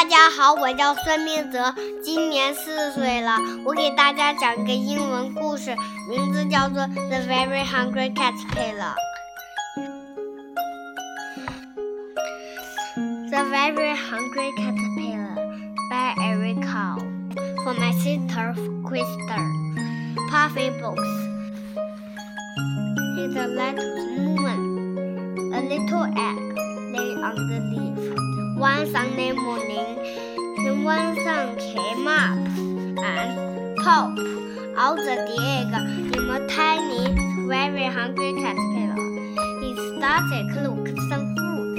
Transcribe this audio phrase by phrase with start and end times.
[0.00, 1.74] 大家好，我叫孙铭泽，
[2.04, 3.36] 今年四岁了。
[3.64, 5.74] 我给大家讲一个英文故事，
[6.08, 8.94] 名字叫做《The Very Hungry Caterpillar》。
[13.28, 15.34] 《The Very Hungry Caterpillar
[15.90, 17.02] by Eric Carle
[17.64, 18.54] for my sister
[18.84, 19.42] Christa.
[20.30, 21.08] Puffin books.
[23.18, 23.84] In the light of
[25.52, 26.38] a little egg
[26.92, 28.27] lay on the leaf.
[28.58, 32.36] One Sunday morning, one sun came up
[32.98, 34.18] and popped
[34.76, 35.72] out the egg
[36.12, 37.14] in a tiny,
[37.46, 38.96] very hungry caterpillar.
[39.60, 41.78] He started to look some food.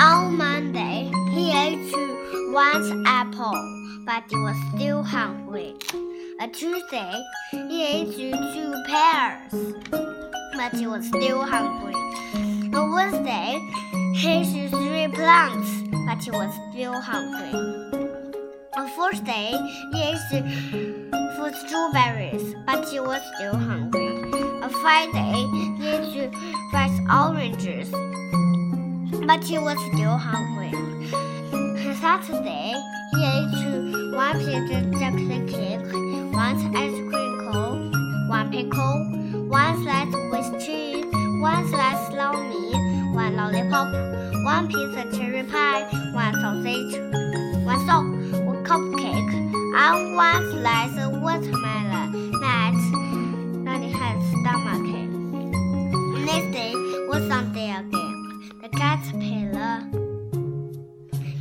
[0.00, 1.94] On Monday, he ate
[2.52, 3.54] one apple,
[4.04, 5.76] but he was still hungry.
[6.40, 7.12] On Tuesday,
[7.52, 9.52] he ate two pears,
[10.56, 11.94] but he was still hungry.
[14.26, 15.68] Ate three plums,
[16.06, 17.52] but he was still hungry.
[18.74, 19.52] On Thursday,
[19.92, 24.08] he ate four strawberries, but he was still hungry.
[24.62, 25.46] On Friday,
[25.78, 26.34] he ate
[26.72, 27.90] five oranges,
[29.26, 30.72] but he was still hungry.
[31.12, 32.72] On Saturday,
[33.12, 35.92] he ate one piece of chocolate cake,
[36.32, 37.03] one ice
[43.34, 43.92] lollipop,
[44.44, 45.82] one piece of cherry pie,
[46.12, 46.94] one sausage,
[47.64, 48.06] one soap,
[48.44, 49.32] one cupcake,
[49.76, 52.30] and one slice of watermelon.
[52.40, 52.74] That,
[53.64, 55.10] that had stomachache.
[56.24, 56.72] Next day
[57.08, 58.50] was Sunday again.
[58.62, 60.04] The caterpillar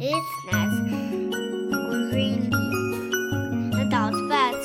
[0.06, 0.80] its nice
[2.12, 3.72] green leaf.
[3.72, 4.60] The dog but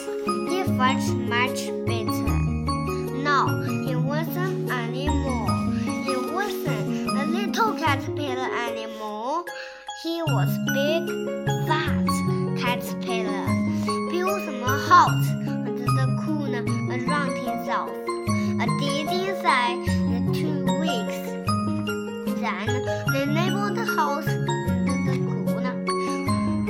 [0.51, 2.39] he felt much better.
[3.23, 4.58] No, he wasn't
[10.01, 11.09] He was big,
[11.67, 12.07] fat
[12.61, 13.49] caterpillar.
[14.13, 17.91] Built some house under the corner around himself.
[18.61, 21.19] A did inside in two weeks.
[22.39, 22.69] Then
[23.13, 25.75] they labeled the house under the corner.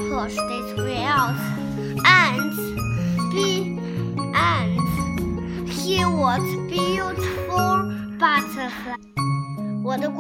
[0.09, 1.58] Pushed its way out.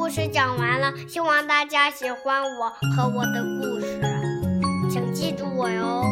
[0.09, 4.01] 故事讲完了，希望大家喜欢我和我的故事，
[4.91, 6.03] 请记住我哟。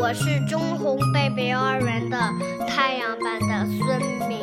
[0.00, 2.18] 我是中红贝贝幼儿园的
[2.66, 4.40] 太阳班的孙明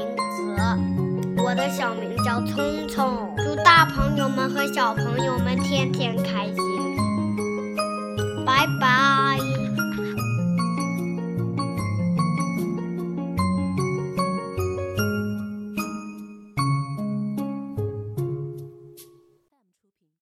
[0.56, 3.36] 泽，我的小名叫聪聪。
[3.40, 6.56] 祝大朋友们和小朋友们天天开心，
[8.46, 9.33] 拜拜。